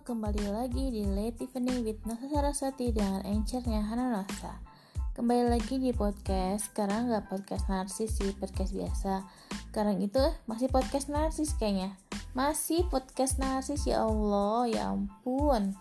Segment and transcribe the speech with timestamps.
[0.00, 4.56] kembali lagi di Late Evening with Nasa Saraswati dengan encernya Hana Nasa
[5.12, 9.20] Kembali lagi di podcast, sekarang nggak podcast narsis sih, podcast biasa.
[9.68, 11.92] Sekarang itu masih podcast narsis kayaknya.
[12.32, 15.76] Masih podcast narsis, ya Allah, ya ampun.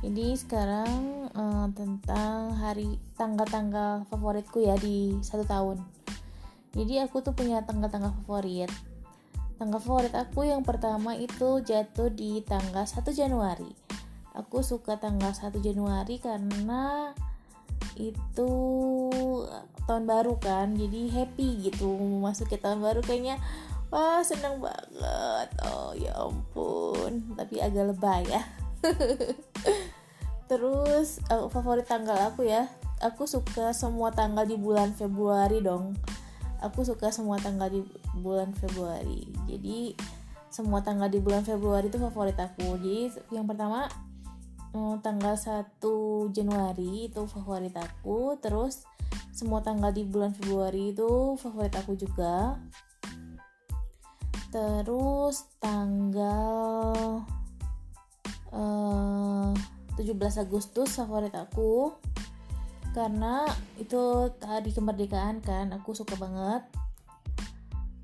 [0.00, 5.84] Jadi sekarang eh, tentang hari tanggal-tanggal favoritku ya di satu tahun.
[6.72, 8.72] Jadi aku tuh punya tanggal-tanggal favorit
[9.62, 13.70] Tanggal favorit aku yang pertama itu jatuh di tanggal 1 Januari.
[14.34, 17.14] Aku suka tanggal 1 Januari karena
[17.94, 18.50] itu
[19.86, 23.38] tahun baru kan, jadi happy gitu masuk ke tahun baru kayaknya
[23.94, 25.48] wah seneng banget.
[25.62, 28.42] Oh ya ampun, tapi agak lebay ya.
[30.50, 32.66] Terus uh, favorit tanggal aku ya,
[32.98, 35.94] aku suka semua tanggal di bulan Februari dong
[36.62, 37.82] aku suka semua tanggal di
[38.22, 39.26] bulan Februari.
[39.50, 39.98] Jadi
[40.48, 42.78] semua tanggal di bulan Februari itu favorit aku.
[42.78, 43.90] Jadi yang pertama
[44.72, 45.82] hmm, tanggal 1
[46.30, 48.38] Januari itu favorit aku.
[48.38, 48.86] Terus
[49.34, 52.56] semua tanggal di bulan Februari itu favorit aku juga.
[54.52, 57.24] Terus tanggal
[58.52, 59.50] uh,
[59.98, 61.96] eh, 17 Agustus favorit aku
[62.92, 63.48] karena
[63.80, 66.62] itu tadi kemerdekaan kan aku suka banget.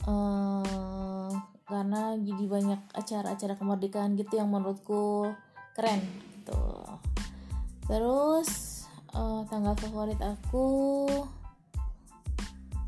[0.09, 1.29] Uh,
[1.69, 5.29] karena jadi banyak acara-acara kemerdekaan gitu yang menurutku
[5.77, 6.01] keren
[6.33, 6.65] gitu.
[7.85, 8.49] Terus
[9.13, 10.67] uh, tanggal favorit aku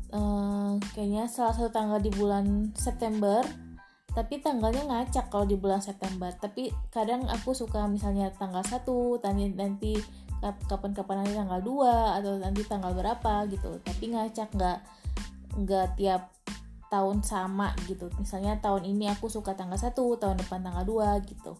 [0.09, 3.45] uh, kayaknya salah satu tanggal di bulan September.
[4.11, 6.33] Tapi tanggalnya ngacak kalau di bulan September.
[6.35, 8.83] Tapi kadang aku suka misalnya tanggal 1
[9.23, 9.93] nanti nanti
[10.41, 13.77] kapan-kapan nanti tanggal 2 atau nanti tanggal berapa gitu.
[13.85, 14.79] Tapi ngacak nggak
[15.61, 16.33] nggak tiap
[16.91, 18.11] tahun sama gitu.
[18.19, 21.55] Misalnya tahun ini aku suka tanggal 1 tahun depan tanggal 2 gitu.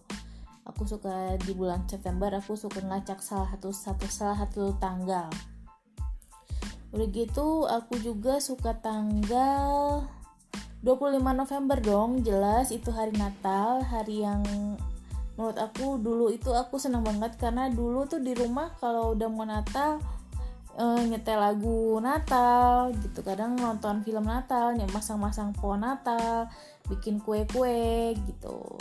[0.62, 5.26] Aku suka di bulan September aku suka ngacak salah satu satu salah satu tanggal.
[6.92, 10.04] Udah gitu aku juga suka tanggal
[10.84, 12.68] 25 November dong jelas.
[12.68, 14.44] Itu hari Natal hari yang
[15.34, 19.48] menurut aku dulu itu aku senang banget karena dulu tuh di rumah kalau udah mau
[19.48, 19.96] Natal
[20.76, 23.20] uh, nyetel lagu Natal gitu.
[23.24, 26.48] Kadang nonton film Natal masang-masang pohon Natal
[26.88, 28.76] bikin kue-kue gitu.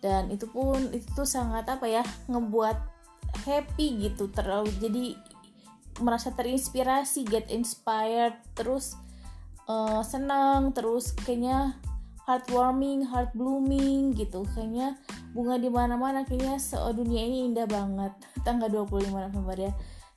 [0.00, 2.76] Dan itu pun itu tuh sangat apa ya ngebuat
[3.48, 4.28] happy gitu.
[4.32, 5.04] Terlalu jadi
[6.00, 9.00] merasa terinspirasi get inspired terus
[9.64, 11.80] uh, senang terus kayaknya
[12.26, 14.42] heartwarming, heart blooming gitu.
[14.52, 14.98] Kayaknya
[15.30, 16.58] bunga di mana-mana kayaknya
[16.90, 18.12] dunia ini indah banget.
[18.42, 19.72] Tanggal 25 November ya.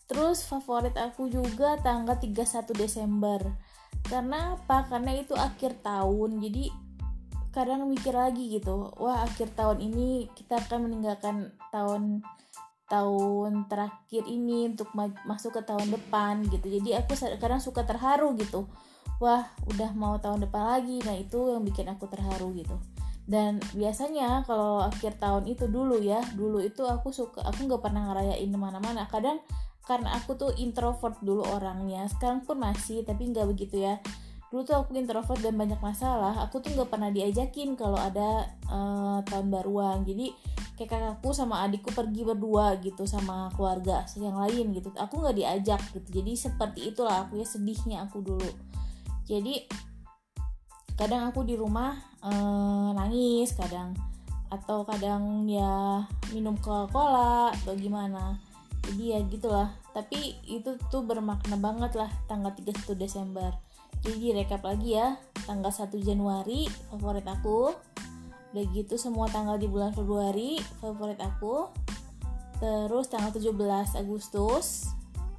[0.09, 3.39] Terus favorit aku juga tanggal 31 Desember.
[4.09, 4.89] Karena apa?
[4.89, 6.41] Karena itu akhir tahun.
[6.41, 6.73] Jadi
[7.53, 8.89] kadang mikir lagi gitu.
[8.97, 12.25] Wah, akhir tahun ini kita akan meninggalkan tahun
[12.89, 16.73] tahun terakhir ini untuk masuk ke tahun depan gitu.
[16.73, 18.65] Jadi aku kadang suka terharu gitu
[19.19, 21.03] wah udah mau tahun depan lagi.
[21.03, 22.75] Nah itu yang bikin aku terharu gitu.
[23.29, 28.09] Dan biasanya kalau akhir tahun itu dulu ya dulu itu aku suka aku nggak pernah
[28.09, 29.37] ngerayain mana-mana kadang
[29.85, 34.01] karena aku tuh introvert dulu orangnya sekarang pun masih tapi nggak begitu ya.
[34.49, 39.21] Dulu tuh aku introvert dan banyak masalah aku tuh nggak pernah diajakin kalau ada uh,
[39.29, 40.01] tahun baruan.
[40.09, 40.33] Jadi
[40.73, 44.89] kayak kakakku sama adikku pergi berdua gitu sama keluarga yang lain gitu.
[44.97, 46.07] Aku nggak diajak gitu.
[46.23, 48.49] Jadi seperti itulah aku ya sedihnya aku dulu
[49.29, 49.69] jadi
[50.97, 51.93] kadang aku di rumah
[52.25, 53.93] eh, nangis kadang
[54.49, 56.03] atau kadang ya
[56.33, 58.41] minum coca-cola atau gimana.
[58.89, 59.69] Jadi ya gitulah.
[59.93, 63.53] Tapi itu tuh bermakna banget lah tanggal 31 Desember.
[64.01, 67.77] Jadi rekap lagi ya tanggal 1 Januari favorit aku.
[68.49, 71.69] Udah gitu semua tanggal di bulan Februari favorit aku.
[72.57, 73.53] Terus tanggal 17
[74.01, 74.89] Agustus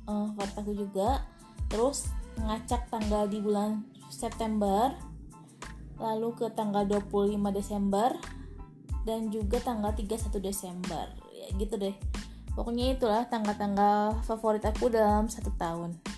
[0.06, 1.26] uh, favorit aku juga.
[1.66, 2.06] Terus
[2.38, 4.94] ngacak tanggal di bulan September
[6.00, 8.14] lalu ke tanggal 25 Desember
[9.04, 11.08] dan juga tanggal 31 Desember.
[11.32, 11.96] Ya gitu deh.
[12.52, 16.09] Pokoknya itulah tanggal-tanggal favorit aku dalam satu tahun